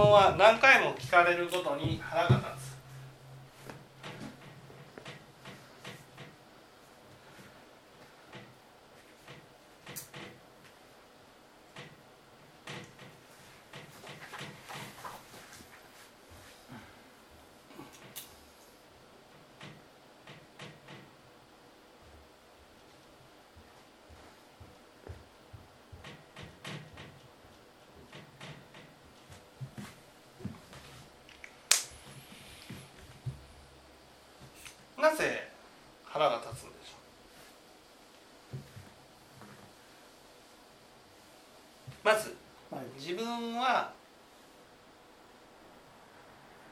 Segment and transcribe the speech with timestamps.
[0.00, 2.70] 問は何回も聞かれるごとに腹が立つ
[35.00, 35.48] なぜ
[36.04, 36.96] 腹が立つんでしょ
[42.04, 42.36] うまず
[42.70, 43.92] はい自分は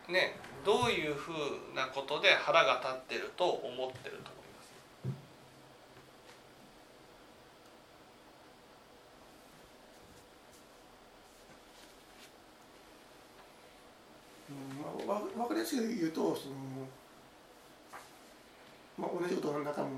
[0.08, 1.34] ねどういうふう
[1.74, 4.68] なことで腹が立ってると思ってると思います？
[14.50, 16.54] うんまあ、わ分かりやすく言うとその、
[18.98, 19.90] まあ、同じことを何回も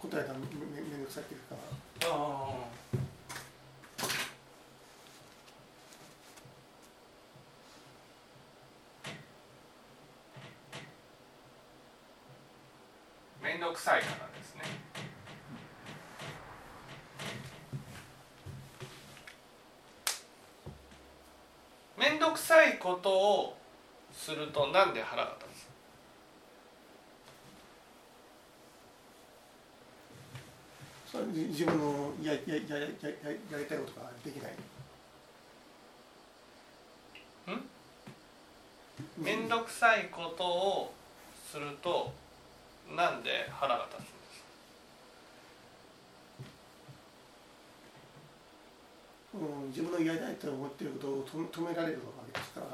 [0.00, 1.56] 答えたらめめめんどくさいっていうか。
[2.04, 2.41] あ
[13.62, 14.62] あめんどくさいからですね。
[21.96, 23.56] めんどくさいことを
[24.12, 25.52] するとなんで腹が立
[31.12, 31.16] つ？
[31.32, 34.52] 自自分のやややややややりたいことができない？
[39.18, 40.92] めんどくさいことを
[41.48, 42.12] すると
[42.90, 44.42] なんで腹が立つんです
[49.34, 52.66] うん、自分のやりたいと思っていることを止め止められるわけですから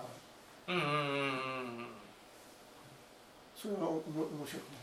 [0.74, 1.86] うんうんうんうん
[3.54, 4.78] それはおも面白くな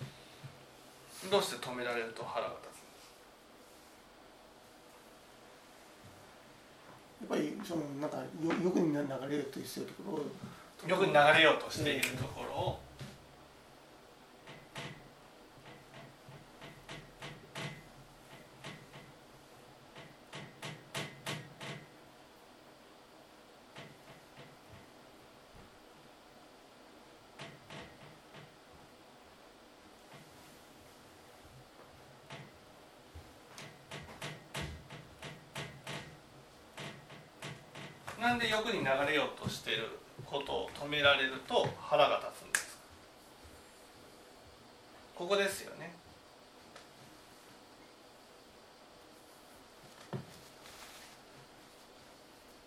[1.27, 1.31] い。
[1.31, 2.75] どうして止められると腹が立
[7.21, 8.23] やっぱりそのなんかよ
[8.63, 8.99] 欲に流
[9.29, 10.25] れるというところを
[10.77, 12.79] つ欲に流れようとしているところを
[38.25, 42.77] なんで欲に流れようとしていることを止められると腹が立つんですか？
[45.15, 45.93] ここですよね。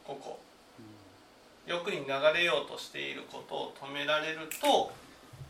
[0.07, 0.39] ここ。
[1.67, 4.93] 欲に流れようとしていることを止められると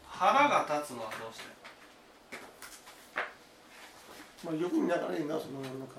[0.08, 1.44] 腹が立つのはどうして？
[4.46, 5.96] まあ欲に流れるのはそのなんか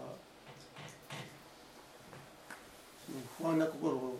[3.05, 4.19] その不安な心を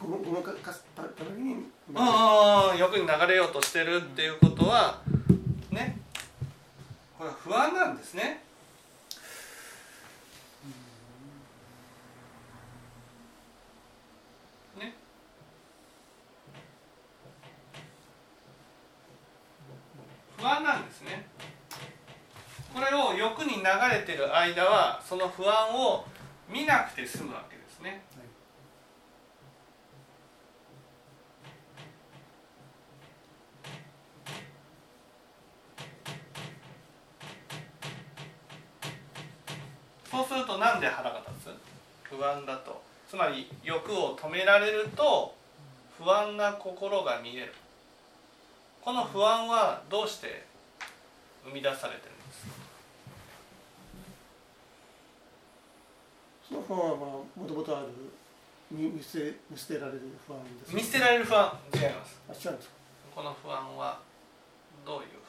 [0.00, 1.02] ごまごまかすた
[1.36, 2.72] めにあ。
[2.72, 5.00] あ欲に流れようとしてるっていうことは
[5.70, 5.98] ね。
[7.18, 8.42] これは不安なんですね。
[14.78, 14.94] ね。
[20.38, 21.26] 不安なんですね。
[22.72, 26.04] これを欲に流れてる間はその不安を
[26.48, 28.02] 見なくて済むわけですね
[40.10, 41.54] そうするとなんで腹が立つ
[42.02, 42.82] 不安だと。
[43.08, 45.34] つまり欲を止められると
[45.98, 47.52] 不安な心が見える。
[48.80, 50.46] この不安はどうして
[51.44, 52.52] 生み出されてるんですか？
[56.48, 57.08] その不安はまあ
[57.40, 57.88] もともとある
[58.70, 62.20] 見見捨て見捨てられる不安です、見捨てられる不安違います。
[62.28, 62.74] あ違うんですか？
[63.14, 63.98] この不安は
[64.86, 65.19] どういう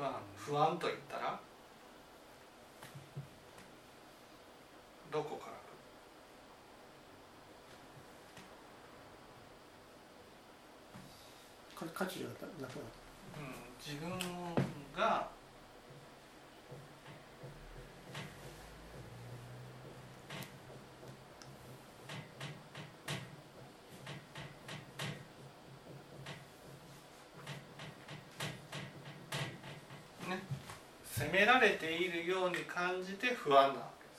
[0.00, 0.14] 不安
[0.46, 1.38] 不安と言ったら？
[5.12, 5.52] どこから？
[11.94, 12.74] 価値がなくなる
[13.36, 13.44] うん、
[13.78, 14.08] 自分
[14.96, 15.28] が
[30.28, 30.38] ね
[31.30, 34.10] 責められているように感じて不安なわけで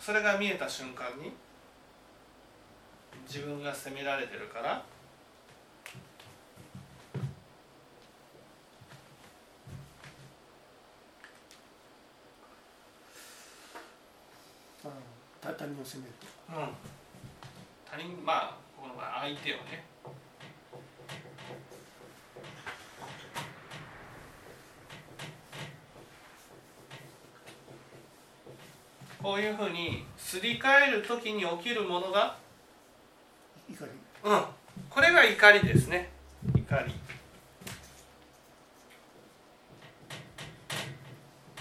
[0.00, 0.06] す。
[0.06, 1.30] それが見えた瞬間に
[3.28, 4.72] 自分が責められてるから
[14.84, 14.88] ああ
[15.40, 16.26] 他他人を責めると
[16.58, 16.68] うん
[17.88, 19.92] 他人まあこの場合相手をね
[29.22, 32.36] こういうふうにすり替える時に起きるものが
[33.70, 33.90] 怒り。
[34.24, 34.42] うん。
[34.88, 36.10] これが怒りですね。
[36.56, 36.94] 怒り。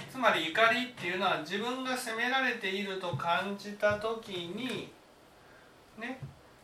[0.09, 4.91] つまり怒りっていうのは自分が責められていると感じた時に
[5.97, 6.19] ね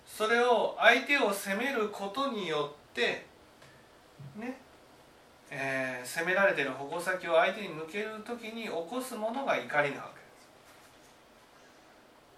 [0.06, 3.26] それを相手を責めることによって
[4.36, 4.60] ね
[5.50, 10.17] えー責められている矛先を相手に向ける時に起こすものが怒りなわけ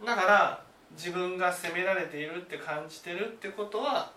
[0.06, 0.64] だから
[0.96, 4.12] 自分が責められているって感じてるってことは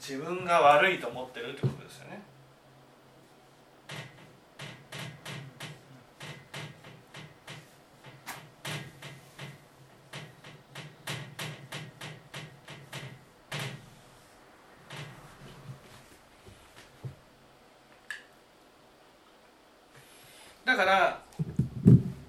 [0.00, 2.22] 自分が悪いと思ってるってことですよね
[20.64, 21.22] だから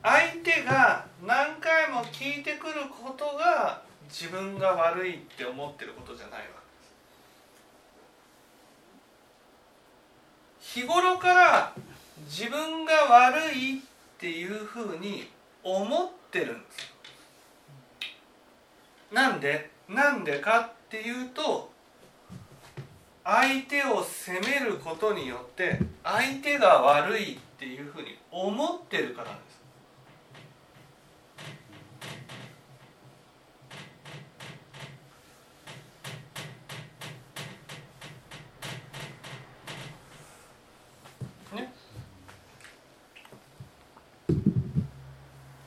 [0.04, 6.52] 相手が何回も聞いてくることが自分が悪いって思ってることじゃないわけ。
[10.62, 11.74] です日頃から
[12.26, 13.82] 自分が悪いっ
[14.18, 15.30] ていうふうに
[15.64, 16.94] 思ってるんです。
[19.12, 19.70] なんで？
[19.88, 21.72] なんでかっていうと
[23.24, 29.54] 相手を責めることによって相手が悪いっていうふうに思ってるからなんです
[41.54, 41.74] ね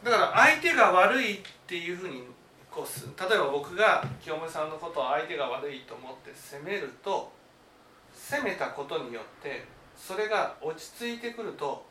[0.04, 2.24] だから相手が悪いっていうふうに
[2.70, 7.30] こうす例えば僕が清盛さんのことを相手が悪いと思って責めると
[8.14, 9.64] 責めたことによって
[9.96, 11.84] それが落ち着いてくると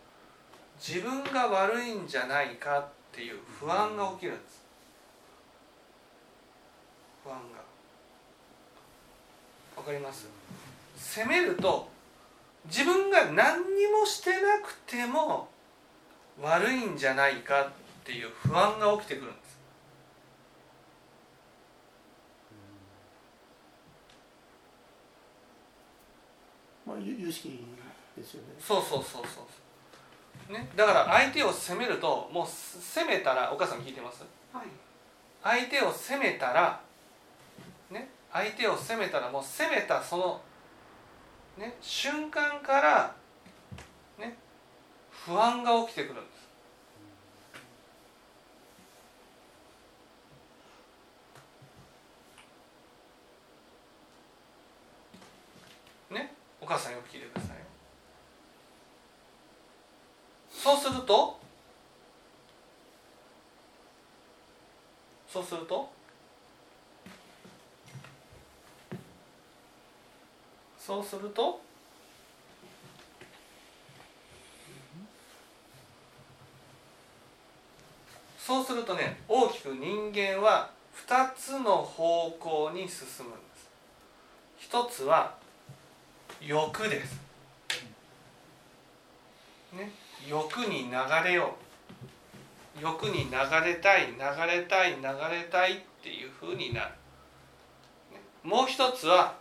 [0.79, 4.63] 自分が悪いんじゃないかっていう不安が起きるんです。
[7.23, 7.59] 不安が。
[9.77, 10.27] わかります？
[10.97, 11.89] 責めると
[12.65, 15.49] 自分が何にもしてなくても
[16.41, 17.71] 悪いんじゃないか
[18.09, 19.59] っていう不安が起きてくるんです。
[26.87, 27.63] まあ有有識
[28.17, 28.47] ですよね。
[28.59, 29.45] そうそうそうそう。
[30.47, 34.23] そうねだから相手を責めるともう責めたらお母さん聞いてます？
[34.51, 34.65] はい。
[35.43, 36.81] 相手を責めたら
[37.91, 40.41] ね相手を責めたらもう責めたその
[41.59, 43.13] ね瞬間から
[44.17, 44.35] ね
[45.11, 46.39] 不安が起きてくるんです
[56.11, 57.49] ねお母さんよく聞いてください
[60.51, 61.39] そうすると？
[65.27, 65.89] そうすると？
[70.77, 71.59] そうすると？
[78.37, 80.69] そうするとね大きく人間は
[81.07, 83.69] 2つの方向に進むんです。
[84.59, 85.38] 一つは
[86.41, 87.19] 欲です、
[89.73, 89.91] ね、
[90.27, 91.55] 欲に流れよ
[92.77, 92.81] う。
[92.81, 93.31] 欲に流
[93.65, 94.17] れたい流
[94.47, 96.91] れたい流れたいっていうふうになる。
[98.11, 98.21] ね。
[98.43, 99.35] もう一つは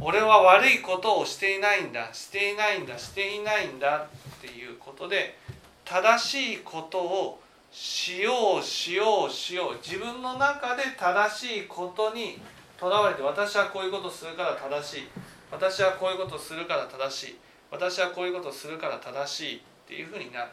[0.00, 5.36] 俺は悪いことをしていないんだしていないんだしていないんだっていうことで
[5.84, 12.38] 正しいことをしようしようしよう自分の中で正しいことに
[12.78, 15.08] とらわれて私はこういうことするから正しい。
[15.52, 17.36] 私はこういうことをするから正しい
[17.70, 20.50] 私はこういうことをするから正しいっていうふうになる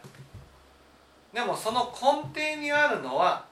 [1.34, 3.46] でもその根底にあるのは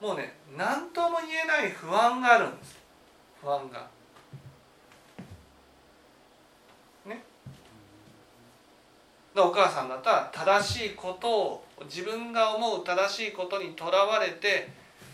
[0.00, 2.78] もうね何とも言えない不安があるんです
[3.40, 3.86] 不安が。
[7.06, 7.22] ね。
[9.34, 14.68] でお母さんだったら正しいことを自分が思う正しいことにとらわれて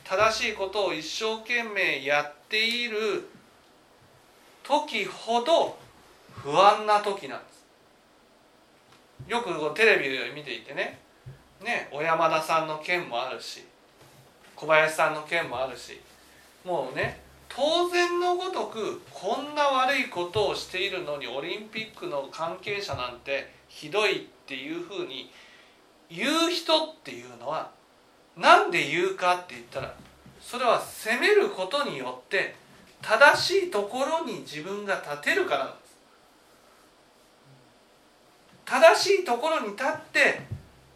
[0.04, 3.28] 正しいことを一生懸命やっている
[4.64, 5.76] 時ほど
[6.35, 7.64] 不安な時なんです。
[9.28, 10.99] よくこうテレビで見ていてね。
[11.62, 13.64] ね小山田さんの件もあるし
[14.56, 16.00] 小林さんの件もあるし
[16.64, 25.30] もうね当然のごとくこんな悪いことをしているのにオリンピックの関係者なんてひどいっていうふうに
[26.11, 27.71] 言う人っていうのは
[28.37, 29.94] なんで言うかって言ったら
[30.40, 32.54] それは責めることによって
[33.06, 35.96] 正しいところに自分が立てるからなんです。
[38.64, 40.40] 正しいところに立って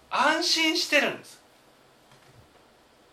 [0.08, 1.38] 安心してるんです。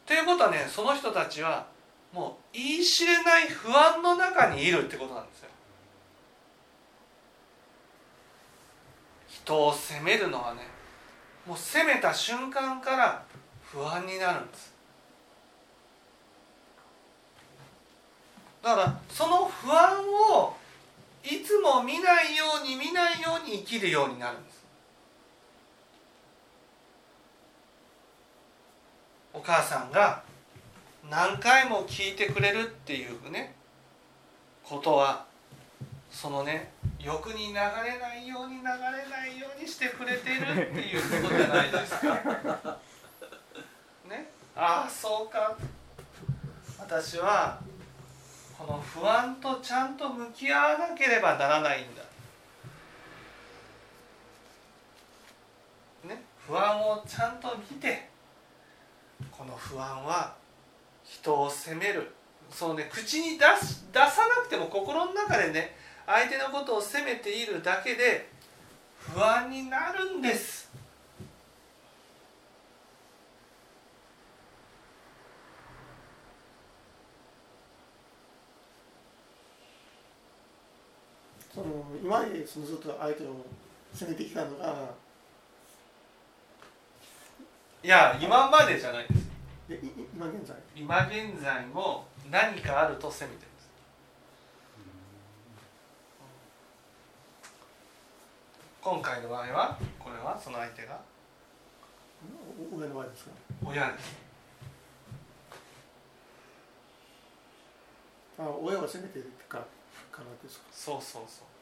[0.05, 1.65] ということはねその人たちは
[2.13, 5.49] もう言い知れない不安の中にいるってことなんですよ。
[9.27, 10.61] 人を責めるのはね
[11.45, 13.23] もう責めた瞬間から
[13.61, 14.74] 不安になるんです。
[18.65, 20.03] だからその不安
[20.33, 20.55] を
[21.23, 24.65] いつも見ないように見ないように生きるようになるんです。
[29.31, 30.23] お母さんが
[31.11, 33.53] 何回も聞いてくれるっていうね
[34.63, 35.27] ことは
[36.09, 37.59] そのね欲に流れ
[37.99, 42.79] ないように流れないようにしてくれてるっていうことじゃないですか。
[44.09, 45.55] ね、ああそうか。
[46.79, 47.59] 私は
[48.57, 52.01] この不安とちゃんと向き合わなければならないんだ。
[56.07, 58.09] ね、不安をちゃんと見て
[59.31, 60.35] この不安は
[61.03, 62.11] 人を責める。
[62.49, 68.29] そうね口に出す出さなくても心の中でね相手のことを責めているだけで
[68.99, 70.69] 不安になるんです。
[81.55, 81.67] その
[82.03, 83.45] 今までそのずっと相手を
[83.93, 84.91] 責めてきたのが
[87.81, 89.25] いや今までじゃないです。
[90.13, 90.53] 今現在？
[90.75, 93.69] 今現在も何かあると責めてるんです。
[98.81, 100.99] 今回の場合はこれはその相手が？
[102.73, 103.31] お親の場合ですか？
[103.63, 104.25] 親です。
[108.37, 109.44] あ親は責めてるから
[110.15, 111.55] からですかそうそうそう。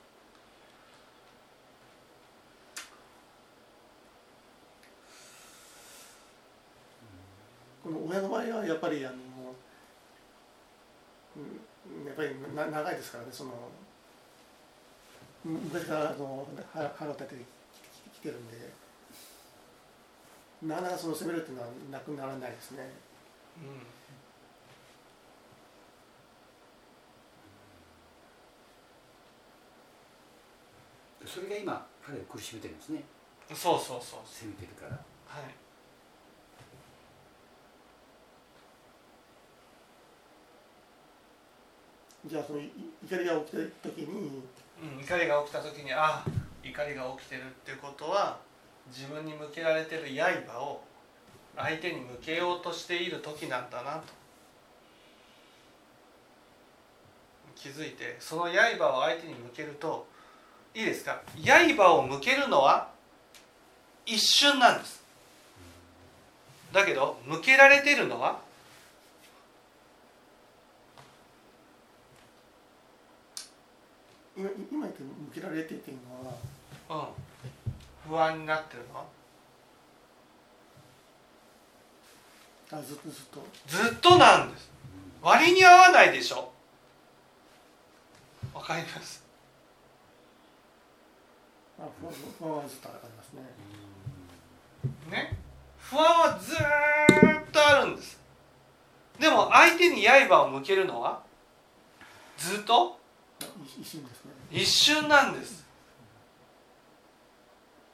[7.83, 9.15] この親の場合はやっぱりあの、
[11.36, 11.39] う
[12.03, 13.51] ん、やっぱりな長いですからねその
[15.45, 17.45] うん昔からあの腹腹を立てて
[18.13, 18.72] きてるんで
[20.62, 22.89] なかなかその責めるっていうのはなくならないですね。
[31.34, 33.04] それが今彼を苦しめてるんですね。
[33.50, 34.20] うん、そうそうそう。
[34.24, 34.92] 責めてるから。
[34.92, 35.56] はい。
[42.30, 42.70] じゃあそのい
[43.04, 44.44] 怒りが起きた時に。
[44.82, 46.24] うん、怒りが起きた時にあ
[46.62, 48.38] 怒りが起きてるってことは
[48.90, 50.04] 自分に向けられてる
[50.48, 50.84] 刃を
[51.56, 54.04] 相手に向けようとしている時なんだなと。
[57.56, 60.06] 気づいてその刃を相手に向けると
[60.75, 61.22] いいですか？
[61.44, 62.89] 刃を向けるのは
[64.06, 65.03] 一瞬なんです。
[66.72, 68.39] だけど向けられてるのは
[74.36, 75.98] 今今言って向けられてっていう
[76.89, 78.10] のはうん。
[78.10, 79.06] 不安になってるのは
[82.72, 83.46] あずっとずっと。
[83.68, 84.70] ずっとなんです。
[85.22, 86.51] 割に合わないでしょ。
[88.53, 89.23] わかります？
[91.80, 93.42] あ不安不安はずっとありますね。
[95.10, 95.38] ね。
[95.77, 98.20] 不安はずーっとあるんです。
[99.20, 101.22] でも相手に刃を向けるのは
[102.38, 102.98] ずっと？
[103.42, 104.32] あ一一瞬ですね。
[104.51, 105.63] 一瞬なんです。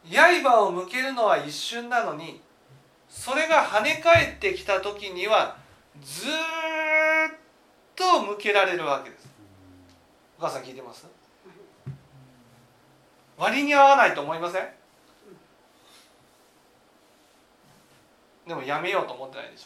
[0.10, 2.42] 刃を向けるのは一瞬なのに
[3.08, 5.58] それが跳ね返ってきた時には
[6.02, 6.34] ずーっ
[7.96, 9.30] と向けられるわけです。
[10.38, 11.06] お母さん聞いてます？
[13.40, 14.68] 割に合わないと思いません？
[18.46, 19.66] でもやめようと思ってないでし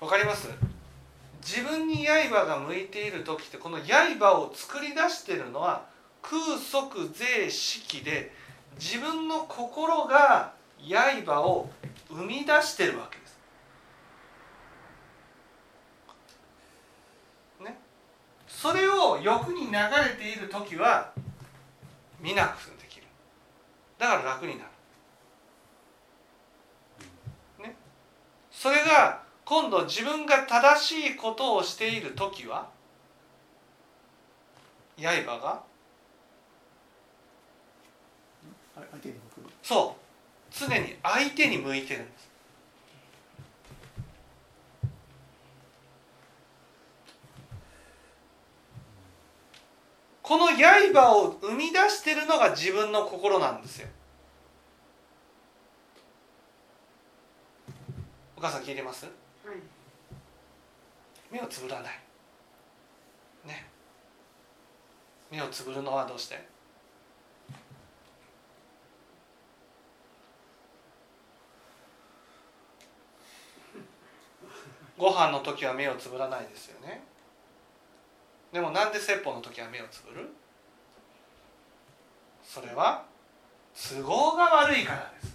[0.00, 0.04] ょ。
[0.04, 0.73] わかります？
[1.54, 5.86] 自分に刃が向いている時ってこの刃を作り出してるのは
[6.20, 8.32] 空即税式で
[8.76, 10.52] 自分の心が
[10.90, 11.70] 刃を
[12.08, 13.38] 生み出してるわけです。
[17.62, 17.78] ね、
[18.48, 19.78] それを欲に流れ
[20.18, 21.12] ている時は
[22.20, 23.06] 見なくできる
[23.96, 24.70] だから楽になる。
[27.62, 27.76] ね、
[28.50, 32.68] それが今度自分が正しいことをしている時は
[34.98, 35.62] 刃が？
[39.62, 40.00] そう。
[40.50, 42.30] 常に相手に向いてるんです。
[50.22, 53.88] この刃を生み出してるのが自分の心なんですよ。
[58.36, 59.04] お母さん聞いてます？
[59.04, 59.23] はい
[61.34, 61.92] 目をつぶらない。
[63.44, 63.66] ね。
[65.32, 66.38] 目をつぶるのはどうして？
[74.96, 77.02] ご飯の時は目をつぶらないですよね。
[78.52, 80.32] でもなんで説法の時は目をつぶる？
[82.44, 83.04] それは
[83.74, 85.34] 都合が悪いからです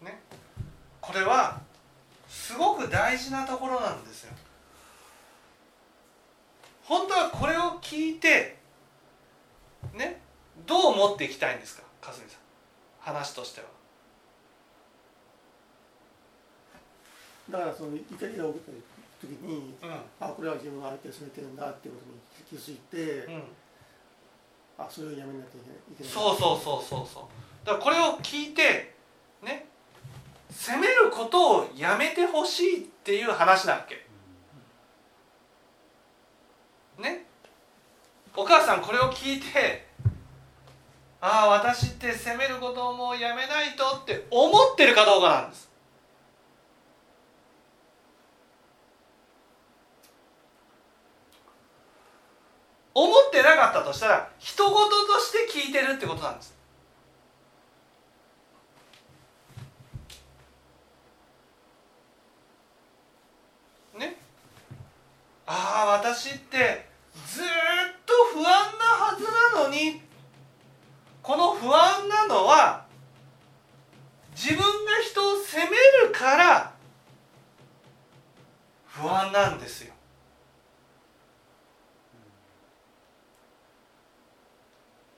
[0.00, 0.20] ね
[1.08, 1.58] これは
[2.28, 4.32] すごく大事なところなんですよ。
[6.84, 8.58] 本当はこれを聞いて
[9.94, 10.20] ね
[10.66, 11.82] どう持っていきたいんですか？
[12.02, 12.40] かすみさん。
[13.00, 13.66] 話としては。
[17.48, 18.70] だからその怒りが起きた
[19.22, 19.86] 時にう
[20.20, 22.76] あこれは自分が相手を責めてるんだっていうことに気づい
[23.24, 23.42] て、ん、うん、
[24.76, 26.12] あそれをやめなきゃいけない。
[26.12, 27.66] そうそうそうそうそう。
[27.66, 28.94] だからこれを聞いて
[29.42, 29.67] ね
[30.60, 34.04] 責めることをやめてほしいっていう話なわけ？
[37.00, 37.24] ね？
[38.36, 39.86] お母さんこれを聞いて
[41.20, 45.68] ああ私って責めることをもうやめないとって思ってるかどうかなんです。
[52.94, 56.58] 思ってなかったとしたら人事として聞いてるってことなんです
[63.96, 64.16] ね
[65.50, 66.86] ああ私って
[67.26, 67.48] ずーっ
[68.04, 69.24] と不安なはず
[69.56, 70.02] なのに
[71.22, 72.84] この不安なのは
[74.36, 74.64] 自分が
[75.02, 76.72] 人を責めるから
[78.84, 79.94] 不安なんですよ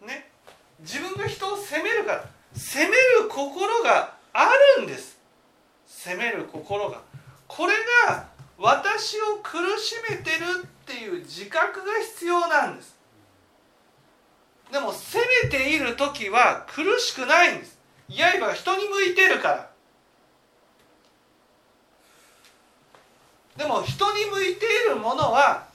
[0.07, 0.31] ね
[0.79, 5.19] 自分が人を責めるから責める心があるんです
[5.87, 7.01] 責める心が
[7.49, 7.73] これ
[8.07, 12.95] が私を苦しめてるっていう自覚が必要なんです
[14.71, 15.97] でも責めている
[16.31, 17.77] 時は苦しくないんです。
[18.09, 19.71] 刃が人に向いてるから。
[23.57, 25.67] でも人に向いているものは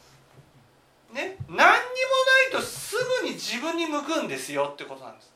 [1.13, 5.31] ね何にもないとすぐに自分に向くんですよってことなんです。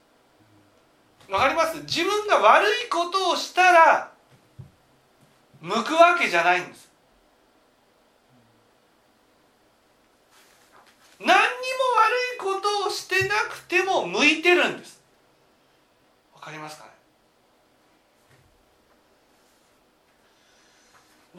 [1.30, 1.82] わかります？
[1.82, 4.12] 自分が悪いことをしたら
[5.62, 6.90] 向くわけじゃないんです。
[11.20, 14.99] 何にも悪いことをしてなくても向いてるんです。
[16.50, 16.90] かりますかね？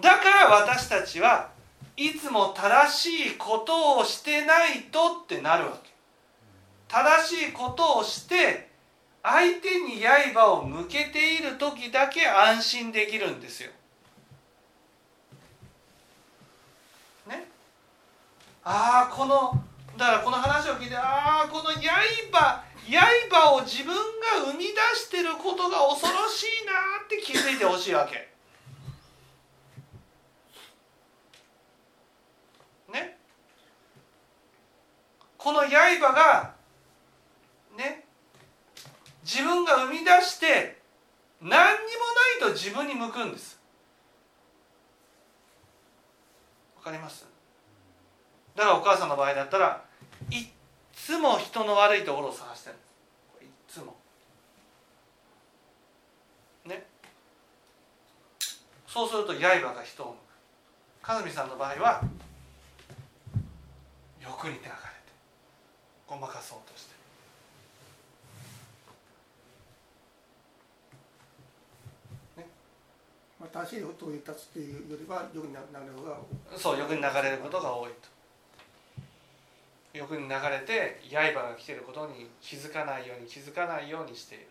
[0.00, 1.50] だから私たちは
[1.96, 5.90] いつも正しいことをしてないとってなるわけ。
[6.88, 8.70] 正しいことをして
[9.22, 13.70] 相手に刃を向けている時だけ安心できるんですよ。
[17.26, 17.46] ね？
[18.64, 19.62] ああこの
[19.96, 26.72] だからこの話を聞いてああこの刃刃を自分が生み出してることが恐ろしいな
[27.04, 28.28] って気づいてほしいわけ。
[32.92, 33.18] ね。
[35.38, 36.54] この刃が
[37.76, 38.04] ね。
[39.22, 40.80] 自分が生み出して
[41.40, 41.58] 何にも
[42.40, 43.60] ないと自分に向くんです。
[46.76, 47.26] わかります？
[48.56, 49.84] だからお母さんの場合だったら
[51.06, 52.76] つも人の悪いところを探してる。
[53.42, 53.96] いっつも。
[56.66, 56.86] ね。
[58.86, 60.30] そうすると刃が人を向く。
[61.02, 62.02] 和美さんの場合は
[64.22, 64.70] 欲に流れて
[66.06, 67.00] ごまかそうとして
[73.40, 76.18] まあ、正しいことを言ったっていうよりは欲になる方が
[76.58, 78.19] そう欲に流れることが多いと
[79.92, 84.46] 欲に流れて刃が来てることに気づかないように気づかないようにしている。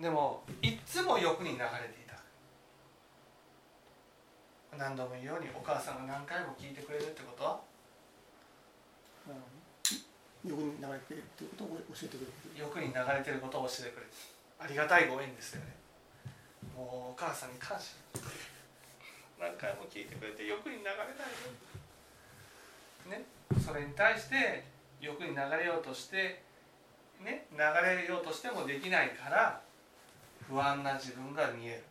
[0.00, 1.66] でもいっつも欲に流れて
[2.02, 2.16] いた。
[4.76, 7.44] 何度も言うようにお母さんが何回も聞いてくれるってこと？
[7.44, 7.60] は
[9.28, 10.50] うん。
[10.50, 12.32] 欲に流れているっていうことを教えてくれる。
[12.58, 14.12] 欲に流れてることを教えてくれる。
[14.58, 15.74] ありがたいご縁ですよね。
[16.76, 17.94] もうお母さんに感謝。
[19.38, 21.06] 何回も聞いてくれて欲に流れないよ
[23.08, 23.24] ね
[23.64, 24.64] それに対して
[25.00, 26.42] 欲に流れようとして
[27.22, 29.60] ね流れようとしてもできないから
[30.48, 31.82] 不安な自分が見える。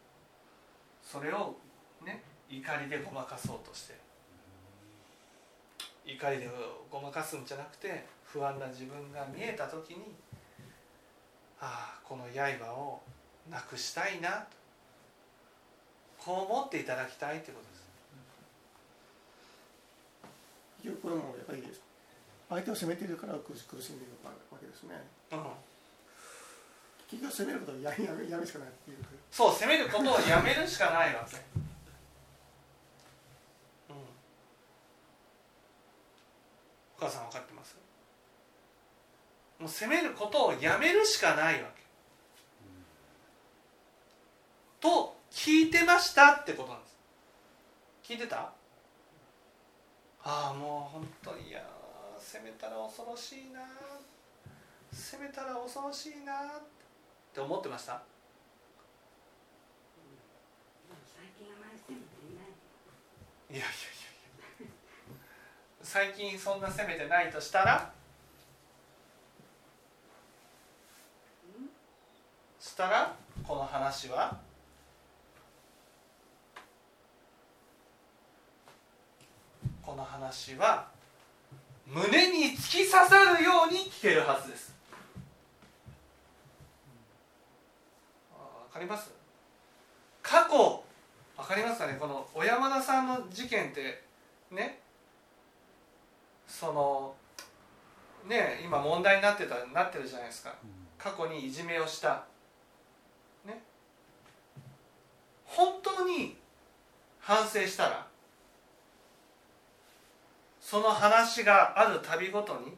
[1.04, 1.56] それを
[2.06, 4.00] ね怒りでごまかそうとしてる。
[6.06, 6.50] 怒りで
[6.90, 10.16] ごまかすんじゃなくて不安な自分が見えた時に
[11.60, 13.02] ああこの刃を
[13.50, 14.66] なくしたいなと。
[16.18, 17.75] こう思っていただきたいということです。
[20.86, 21.64] 結局これもやっぱり
[22.48, 25.02] 相手を責めているから苦し苦しんでいるわけですね。
[25.32, 25.42] うん。
[27.10, 28.98] 結局責めることはややめやめしかないっていう。
[29.32, 31.38] そう責めることをやめるしかないわけ、
[33.90, 33.98] うん、お
[37.00, 37.76] 母さん分かってます？
[39.60, 41.82] もう責めることをやめるしかないわけ。
[44.80, 46.96] と聞いてましたってことなんです。
[48.04, 48.52] 聞いてた？
[50.28, 53.62] ああもう本当にいやー責めたら恐ろしいな
[54.92, 56.64] 責めたら恐ろしいなっ
[57.34, 58.02] て思ってました？
[63.52, 63.68] いやいやいや
[64.62, 64.68] いや。
[65.84, 67.94] 最近そんな責めてないとしたら？
[72.60, 73.16] したら
[73.48, 74.36] この話は？
[79.86, 80.88] この話は
[81.86, 84.74] 胸に突き刺さるように聞けるはずです。
[88.34, 89.12] あわかります？
[90.24, 90.84] 過去
[91.38, 91.98] わかりますかね？
[92.00, 94.02] この小山田さんの事件って
[94.50, 94.80] ね
[96.48, 97.14] その
[98.28, 100.56] ね今問題になってたなってるじゃないですか。
[100.98, 102.24] 過去にいじめをした。
[103.46, 103.62] ね。
[105.46, 106.36] 本当に
[107.20, 108.08] 反省したら
[110.66, 112.76] その話があるたびごとに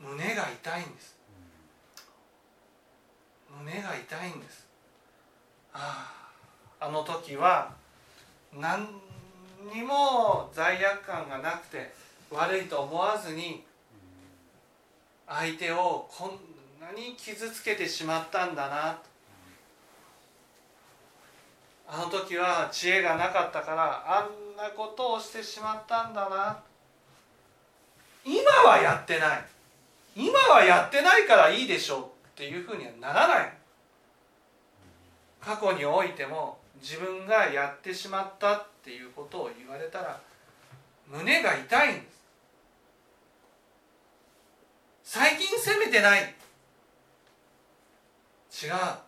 [0.00, 1.18] 胸が痛いんです。
[3.60, 4.68] 胸が痛いんです。
[5.74, 6.14] あ
[6.78, 7.74] ああの時は
[8.54, 8.86] 何
[9.74, 11.92] にも罪悪感がなくて
[12.30, 13.64] 悪いと思わずに
[15.26, 19.17] 相手をこんなに傷つけてしまったんだなと。
[21.90, 26.58] あの時は知恵がなかったからあんなことをしてしまったんだな。
[28.24, 29.44] 今はやってない。
[30.14, 33.52] 今はやってないからいいでしょうっていうふうにはならない。
[35.40, 40.20] 過去においても自分がやってしまったっていうことを言われたら
[41.06, 42.18] 胸が痛いんです。
[45.04, 46.34] 最近責めてない。
[48.50, 49.07] 違う。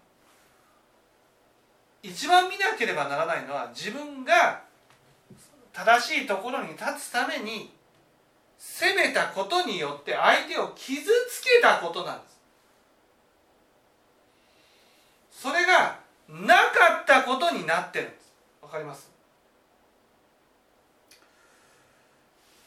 [2.02, 4.62] 一番見なければならないのは自分が
[5.72, 7.70] 正しいところに立つために
[8.58, 12.40] 責めたことによって相手を傷つけたことなんです。
[15.42, 18.32] それがなかったことになってるんです。
[18.62, 19.10] わかります？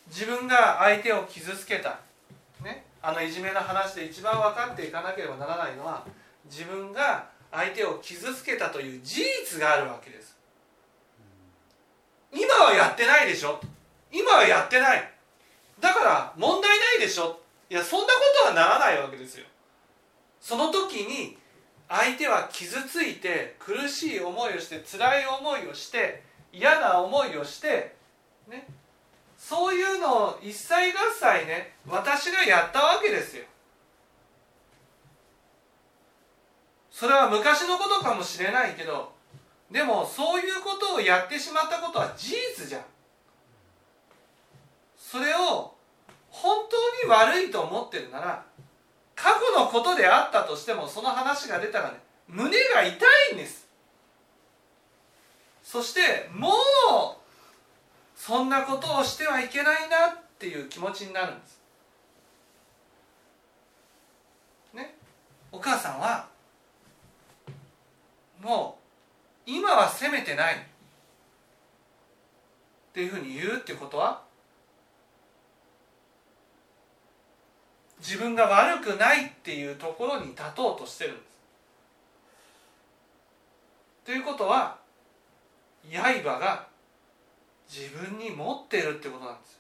[0.07, 1.99] 自分が相手を傷つけた。
[2.63, 2.85] ね？
[3.01, 6.03] あのいじめの話で一番分かっていかなければならないのは
[6.45, 10.35] 自分が相手を傷つけたという事実があるわけです。
[12.33, 13.59] 今はやってないでしょ。
[14.11, 15.11] 今はやってない。
[15.79, 17.39] だから問題ないでしょ。
[17.69, 18.11] いやそんなこ
[18.43, 19.45] とはならないわけですよ。
[20.41, 21.37] その時に
[21.87, 27.95] 相手は傷ついて苦しい思いをして辛い思いをして嫌な思いをして
[28.49, 28.65] ね。
[29.37, 30.79] そういうのを一切合
[31.13, 33.43] 切ね私がやったわけですよ。
[37.03, 39.11] それは昔のことかもしれないけど
[39.69, 42.81] でもそういうことをやってしまったことは事実じゃん。
[44.95, 45.75] それを
[46.29, 46.65] 本
[47.01, 48.45] 当に悪いと思ってるなら
[49.15, 51.97] 過去のことであったとしてもその話が出たらね
[52.29, 53.67] 胸が痛いんです。
[55.61, 56.51] そしてもう
[58.15, 61.59] そんなことをしてはいけないなっていう気持ちになるんです。
[64.73, 64.95] ね？
[65.51, 66.31] お母さんは
[68.43, 68.77] も
[69.47, 70.57] う今は責めてないっ
[72.93, 74.21] ていうふうに言うってことは
[77.99, 81.33] 自分が悪くないっていうところに立とうとしてるんです。
[84.05, 84.77] ということは
[85.89, 86.67] 刃が
[87.69, 89.59] 自分に持ってるってことなんです。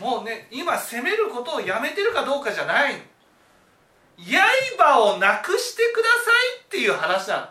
[0.00, 3.09] もうね今責めることをやめてるかどうかじゃないの。
[4.24, 7.46] 刃をなくしてくださいっていう話なの。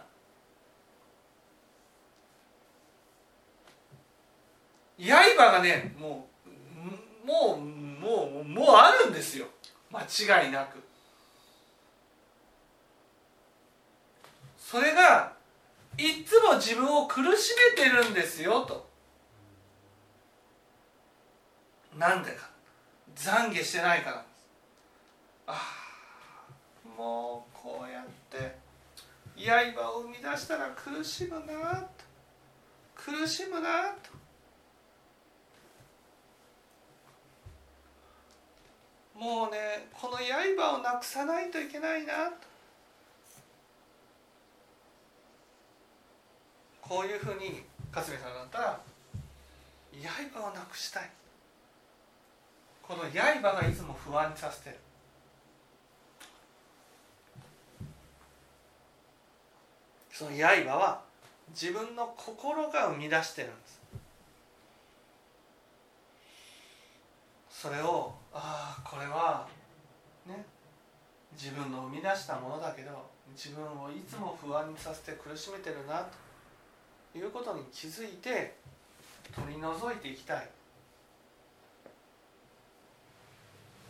[5.38, 6.28] 刃がねも
[7.24, 9.48] うもうもうもうあるんですよ。
[9.92, 10.78] 間違いなく。
[14.58, 15.34] それが
[15.98, 18.88] いつも自分を苦しめてるんですよと。
[21.98, 22.50] なんでか。
[23.16, 24.18] 懺悔してないから
[25.48, 25.79] ああ。
[27.00, 28.58] もうこうやって
[29.38, 31.88] 刃を生み出したら苦しむなと。
[32.94, 34.20] 苦しむなと。
[39.18, 42.34] もうねこの刃をなくさないといけないなと。
[46.82, 47.64] こういうふうに
[47.96, 48.82] 勝部さんだったら
[50.34, 51.10] 刃をなくしたい。
[52.84, 54.89] この刃がいつも不安にさせてる。
[60.20, 61.00] その刃は
[61.52, 63.80] 自分の心が生み出してるんです。
[67.50, 69.48] それをああこれは
[70.28, 70.44] ね
[71.32, 76.06] 自分の生み出したものだけど自分をいつも不安にさせて苦しめてるな
[77.14, 78.56] ということに気づいて
[79.34, 80.50] 取り除いていきたい。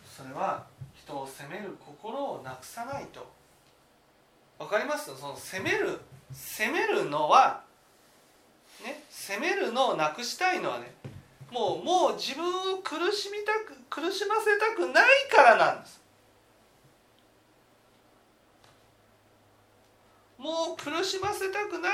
[0.04, 0.64] それは
[0.94, 3.28] 人を責める心をなくさないと。
[4.60, 5.10] わかります？
[5.16, 5.98] その責める
[6.32, 7.62] 責めるのは
[8.84, 10.92] ね責めるのをなくしたいのはね
[11.50, 16.00] もうもう自分を苦しみたく苦しませたくないからなんです。
[20.38, 21.92] もう苦しませたくない。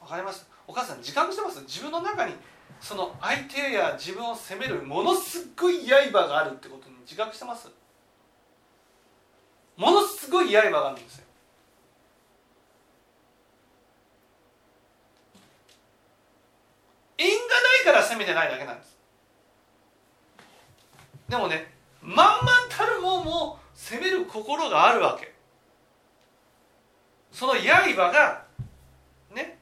[0.00, 0.46] わかります？
[0.66, 1.60] お母さん自覚してます？
[1.62, 2.34] 自分の中に
[2.80, 7.68] その相手や自分を責めるものすごい刃があるってことに自覚してます？
[9.78, 11.24] ものすごい刃があるんですよ。
[17.16, 18.98] 縁がないから責めてないだけなんです。
[21.28, 25.32] でもね満々たるもんも責める心があるわけ。
[27.30, 28.44] その刃が
[29.32, 29.58] ね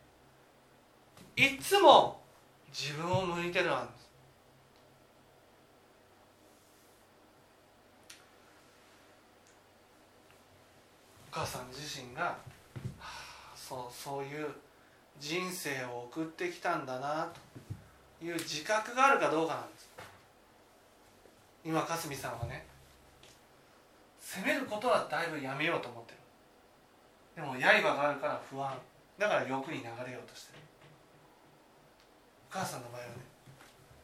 [1.36, 2.22] いつも
[2.72, 3.86] 自分を向いてるなん
[11.36, 12.38] お母さん自身が、は
[12.98, 14.48] あ、そうそういう
[15.20, 17.28] 人生を送ってきたんだな
[18.18, 19.90] という自覚があるかどうかなんです。
[21.62, 22.64] 今かすみさんはね
[24.18, 26.18] 責めることはだいぶやめようと思ってる。
[27.36, 28.72] でも刃があるから不安。
[29.18, 30.58] だから欲に流れようとしてる。
[32.50, 33.12] お母さんの場合はね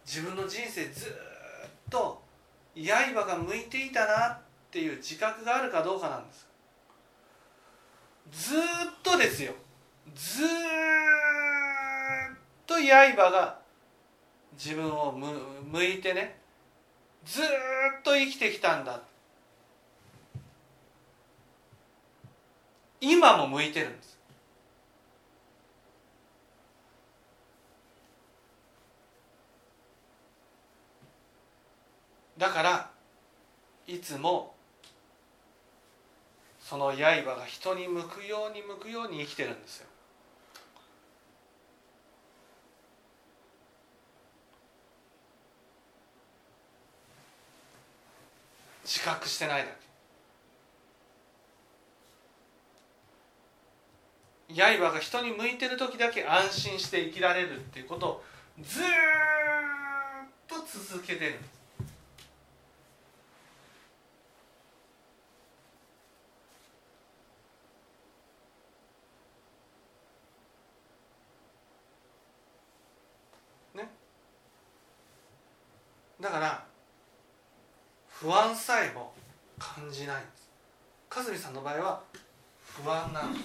[0.05, 1.11] 自分の人生ずっ
[1.89, 2.21] と
[2.77, 4.39] 刃が向いていたなっ
[4.71, 6.52] ていう自覚があるかどうかなんです。
[8.33, 8.61] ずっ
[9.03, 9.53] とですよ。
[10.15, 10.49] ずっ
[12.67, 13.59] と刃が
[14.55, 16.39] 自分を向いてね
[17.25, 17.45] ずっ
[18.03, 19.01] と生きてきたんだ。
[23.01, 24.19] 今も向いてるんです。
[32.39, 32.91] だから
[33.87, 34.55] いつも
[36.73, 39.87] その刃が人に向くように向くように生きてるんですよ。
[48.87, 49.69] 自覚してないだ
[54.49, 54.79] け。
[54.79, 58.25] 刃が人に向いてる時だけ安心して生きられるっていうことを
[58.63, 58.85] ずっ
[60.49, 61.33] と続けてる。
[61.33, 61.62] んです
[76.23, 76.65] だから
[78.09, 79.13] 不安さえも
[79.59, 80.49] 感じないんです。
[81.11, 82.01] かずみさんの場合は
[82.65, 83.45] 不安なんです。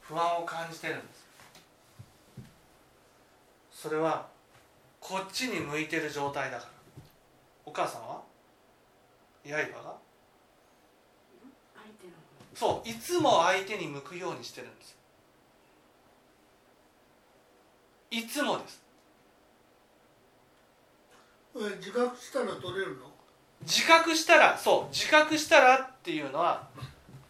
[0.00, 1.24] 不安を感じてるんです。
[3.72, 4.26] それは
[4.98, 6.70] こっちに向いてる状態だから。
[7.64, 8.20] お母さんは？
[9.44, 9.56] 刃が？
[9.56, 9.84] 相手
[12.08, 12.12] の
[12.56, 12.82] 方。
[12.82, 14.96] そういつも相手に向くようにしてるんです。
[18.10, 18.82] いつもです。
[18.82, 18.89] え
[21.54, 23.10] 自覚したら取れるの？
[23.62, 26.68] 自覚したらそう自覚したらっていうのは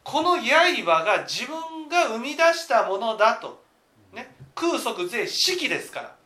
[0.04, 3.62] この刃が自分が生み出したものだと、
[4.12, 6.16] ね、空即税式ですから。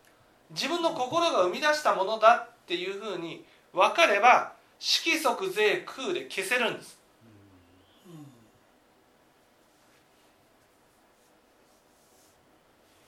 [0.50, 6.98] 自分の心が生み出したものだっていうふうに分かれば色即税空で消せるんです。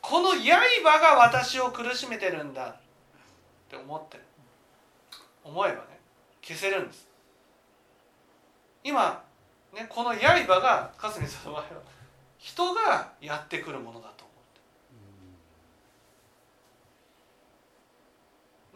[0.01, 2.77] この刃が私を苦しめてるんだっ
[3.69, 4.23] て思ってる。
[5.47, 6.01] 思えばね
[6.43, 7.07] 消せるんです。
[8.83, 9.23] 今、
[9.73, 11.69] ね、この刃がかすみさんの場合は
[12.39, 14.33] 人がやってくるものだと思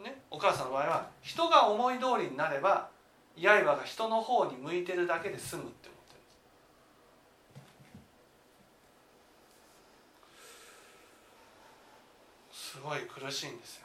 [0.03, 0.09] って。
[0.09, 2.89] ねお母さんの場合は人が思い通りになれば
[3.37, 6.23] 刃が人の方に向いてるだけで済むって思ってるん
[12.49, 12.71] です。
[12.71, 13.80] すごい苦しいんですよ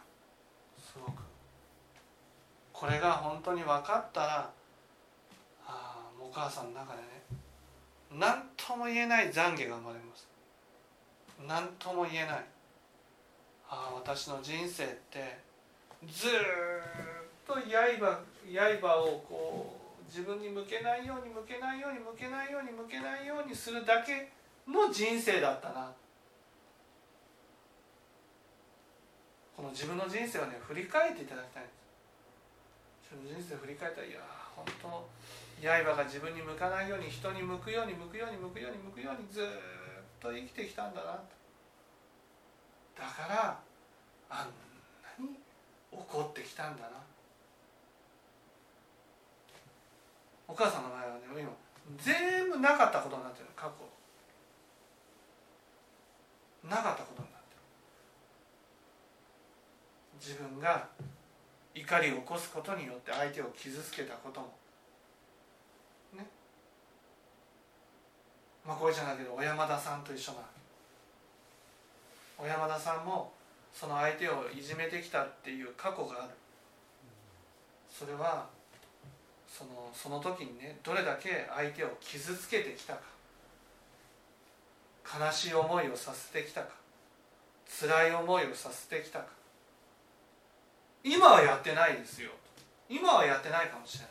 [2.79, 4.51] これが本当に分かったらあ
[5.67, 7.09] あお母さんの中でね
[8.13, 10.29] 何とも言えない懺悔が生まれます。
[11.49, 12.45] 何とも言えない。
[13.69, 15.39] ああ私の人生って
[16.07, 16.31] ずっ
[17.47, 17.61] と刃
[18.81, 24.31] 刃をこう自分に向けないように向けないように向けないように向けないようにするだけ
[24.69, 25.91] の人生だったな。
[29.57, 31.65] この自分の人生をね振り返っていただきたい。
[33.15, 34.19] 人生振り返ったらいや
[34.55, 35.09] 本当
[35.63, 39.45] 刃が自分に向かないように人に向くように向くように向くように向くようにずっ
[40.21, 41.37] と生きてきたんだなと
[42.99, 43.59] だから
[44.29, 44.51] あん
[45.23, 45.39] なに
[45.93, 46.89] 怒ってきたんだな
[50.49, 51.51] お母さんの場合はね今
[51.99, 53.87] 全部なかったことになってる過去
[56.69, 57.63] なかったことになってる
[60.21, 60.89] 自分が
[61.77, 64.47] 怒りを起こすことによって相手を傷つけたことも。
[66.15, 66.27] ね。
[68.67, 70.39] まあこれじゃないけど小山田さんと一緒な
[72.39, 73.33] 小山田さんも
[73.73, 76.31] その相手をいじめてきたっていう過去がある。
[77.91, 78.49] それは
[79.47, 83.01] そのその時にねどれだけ相手を傷つけてきたか。
[85.21, 86.69] 悲しい思いをさせてきたか。
[87.69, 89.27] 辛い思いをさせてきたか。
[91.09, 92.33] 今はやってないですよ。
[92.89, 94.11] 今はやってないかもしれない。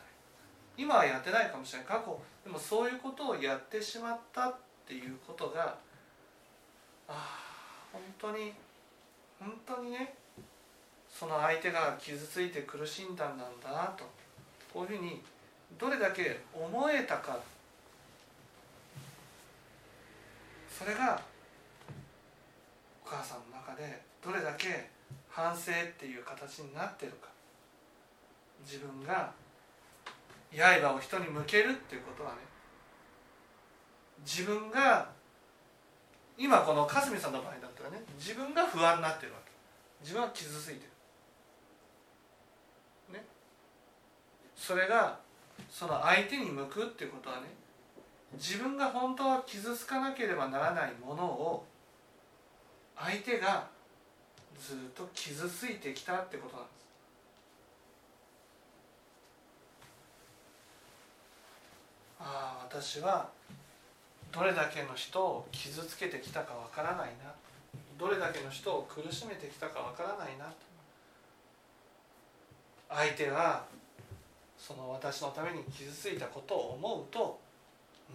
[0.78, 1.88] 今はやってないかもしれない。
[1.88, 4.56] 過去でもそういうことをやってしまったっ
[4.88, 5.76] ていうことが
[7.10, 7.40] ああ
[7.92, 8.54] 本当に
[9.38, 10.14] 本当にね
[11.10, 14.06] その相手が傷ついて苦しんだんだなと。
[14.74, 15.22] こういうふうに
[15.78, 17.38] どれだけ思えたか。
[20.70, 21.22] それが
[23.06, 24.90] お母さんの中でどれだけ
[25.36, 27.28] 反省っていう形になってるか。
[28.64, 29.34] 自分が
[30.56, 32.38] 刃を人に向けるっていうことはね。
[34.26, 35.10] 自分が
[36.38, 39.52] 今このかすみさんの場合だったらね自分が不安になってるわけ。
[40.02, 40.86] 自分は傷ついて
[43.12, 43.16] る。
[43.16, 43.26] ね。
[44.56, 45.20] それが
[45.70, 47.48] その相手に向くっていうことはね
[48.36, 51.66] 自分が本当は傷つかなければならないものを
[52.96, 53.75] 相手が
[54.60, 56.76] ずっと傷ついてきたってことなんです。
[62.20, 63.30] ああ私は
[64.32, 67.34] どれだけの人を傷つけてきたかわからないな。
[67.98, 70.52] どれだけの人を苦しめてきたかわからないな。
[72.90, 73.66] 相手が
[74.58, 77.40] その私のために傷ついたことを思うと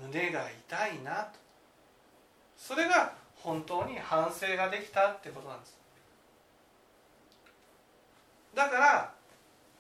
[0.03, 1.39] 胸が痛いなと。
[2.57, 5.80] それが本当に反省ができたってことなんです。
[8.61, 9.11] だから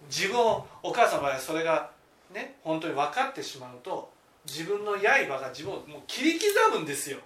[0.09, 1.91] 自分をお母さんの場合はそれが
[2.33, 4.11] ね本当に分かってしまうと
[4.47, 7.19] 自分の刃が自分をもう切り刻むんですよ。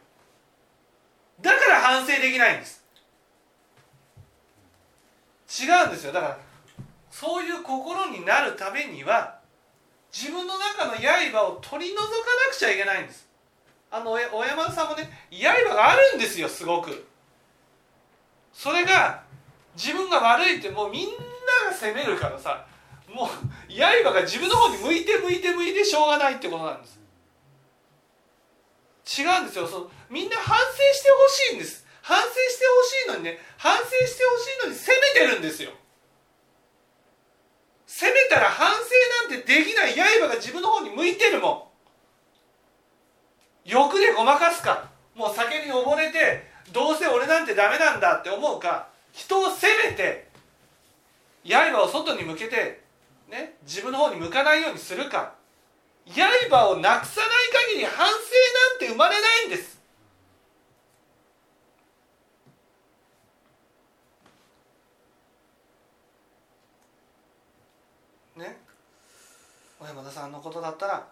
[1.41, 2.85] だから反省できないんです。
[5.63, 6.13] 違うんですよ。
[6.13, 6.39] だから
[7.09, 9.39] そういう心になるためには
[10.13, 12.07] 自分の中の刃を取り除か
[12.49, 13.29] なくちゃいけないんです。
[13.93, 17.07] あの小山田さんもね刃があるんですよすごく。
[18.53, 19.23] それが
[19.77, 21.34] 自分が悪いってもうみんな
[21.71, 22.67] が責めるからさ
[23.09, 23.27] もう
[23.73, 27.01] 刃が自分の方に向いて向いて向いてしょうがないってことなんです。
[29.21, 29.67] 違うんですよ。
[29.67, 30.63] そうみんな反省
[30.95, 31.87] してほしいんです。
[32.03, 32.67] 反省して
[33.09, 35.71] ほしいのにね反省してほしいのに責めてるんですよ。
[37.87, 41.71] 責めたら反省なんてできない刃が自分の方に向いてるも
[43.65, 43.71] ん。
[43.71, 44.91] 欲でごまかすか。
[45.15, 50.24] もう酒に溺れてどうせ俺なんてダメなんだって思うか人を責めて
[51.45, 52.83] 刃を外に向けて、
[53.29, 55.35] ね、自分の方に向かないようにするか。
[56.07, 57.31] 刃をなくさない
[57.75, 59.81] 限り反省なんて生まれないんです。
[68.37, 68.59] ね。
[69.79, 71.07] 小山田さんのことだったら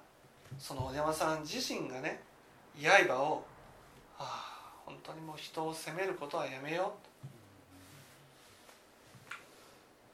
[0.58, 2.20] その小山さん自身がね
[2.80, 3.44] 刃を、
[4.16, 7.11] はあ、本当にもう人を責めることはやめよう。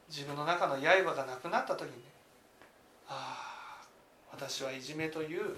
[0.08, 2.02] 自分の中の刃がなくなった時にね
[3.08, 3.86] ああ
[4.32, 5.56] 私はいじめという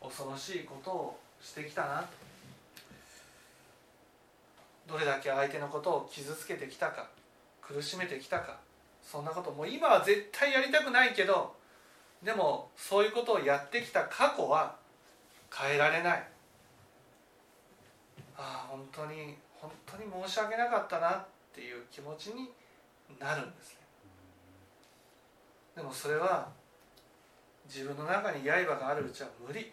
[0.00, 2.04] 恐ろしいことをしてきたな。
[4.88, 7.06] どれだけ相手のことを傷つけてきたか
[7.60, 8.56] 苦しめてきたか
[9.02, 11.54] そんなこともう今は絶対やりたくないけど
[12.22, 14.76] でもそういうことをやってきた過去は
[15.54, 16.24] 変えられない。
[18.36, 22.50] ああ本当に本当に申し訳なかったなっていう気持ちに
[23.18, 23.78] なるんですね。
[25.76, 26.48] でもそれは
[27.66, 29.72] 自分の中に刃があるうちは無理。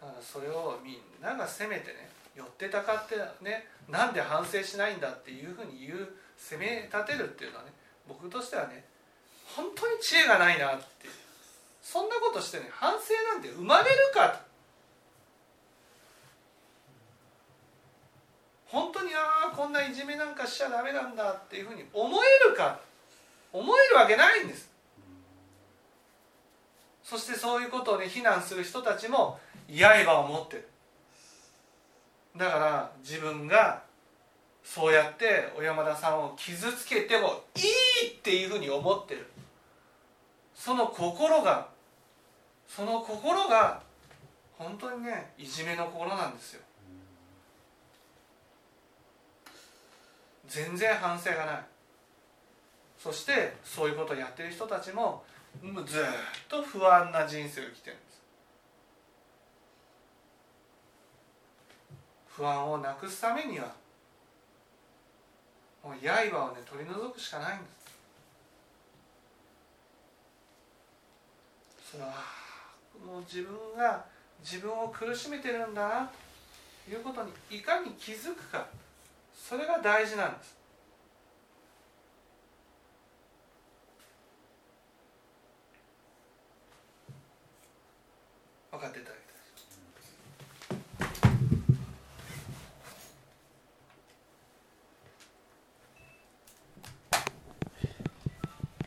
[0.00, 7.72] だからそれをみんなが責めてね寄ってたかってねなんで反省しないんだっていうふうに言う責め立てるっていうのはね
[8.08, 8.84] 僕としてはね
[9.54, 10.84] 本当に知恵がないなって
[11.82, 14.40] そんなことしてね反省なんて生まれるか
[18.72, 22.80] 本当にああこんないじめなんかしちゃダメなんだっていうふうに思えるか
[23.52, 24.70] 思えるわけないんです。
[27.04, 30.68] そしてそういうことをね非難する人たちも刃を持ってる。
[32.34, 33.82] だから自分が
[34.64, 39.26] そうやって小山田さんを傷つけてもいいっていうふうに思ってる。
[40.54, 41.68] その心が
[42.66, 43.82] その心が
[44.56, 46.62] 本当にねいじめの心なんですよ。
[50.52, 51.64] 全然反省がない。
[52.98, 55.24] そしてそういうことをやってる人たちも
[55.86, 56.04] ずっ
[56.46, 58.20] と不安な人生を生きてるんです。
[62.28, 63.72] 不安をなくすためには
[65.82, 67.64] もう刃をね取り除くしかないんで
[71.82, 71.92] す。
[71.92, 72.10] それは
[73.06, 74.04] もう自分が
[74.44, 76.10] 自分を苦しめてるんだな
[76.84, 78.66] ということにいかに気づくか。
[79.52, 80.56] それが大事なんです。
[88.70, 89.21] 分かっていた？